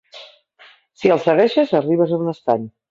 [1.03, 2.69] Si el segueixes, arribes a un estany.